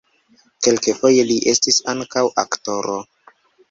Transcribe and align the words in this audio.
Kelkfoje 0.67 1.27
li 1.33 1.37
estis 1.53 1.81
ankaŭ 1.97 2.27
aktoro. 2.49 3.01